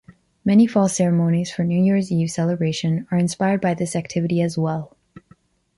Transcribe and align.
Many 0.43 0.65
fall 0.65 0.89
ceremonies 0.89 1.51
for 1.51 1.63
New 1.63 1.79
Year’s 1.79 2.11
Eve 2.11 2.31
celebration 2.31 3.05
are 3.11 3.19
inspired 3.19 3.61
by 3.61 3.75
this 3.75 3.95
activity 3.95 4.41
as 4.41 4.57
well. 4.57 4.97